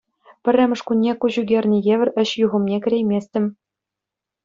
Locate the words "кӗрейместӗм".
2.89-3.45